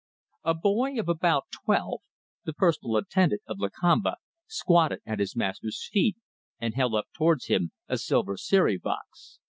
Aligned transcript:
A 0.43 0.55
boy 0.55 0.97
of 0.99 1.07
about 1.07 1.45
twelve 1.63 2.01
the 2.43 2.53
personal 2.53 2.97
attendant 2.97 3.43
of 3.45 3.59
Lakamba 3.59 4.15
squatted 4.47 5.01
at 5.05 5.19
his 5.19 5.35
master's 5.35 5.87
feet 5.91 6.17
and 6.59 6.73
held 6.73 6.95
up 6.95 7.05
towards 7.15 7.45
him 7.45 7.71
a 7.87 7.99
silver 7.99 8.35
siri 8.35 8.77
box. 8.79 9.37